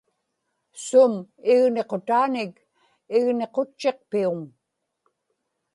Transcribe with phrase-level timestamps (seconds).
[0.85, 1.13] sum
[1.53, 2.53] igniqutaanik
[3.15, 4.37] igniqutchiqpiuŋ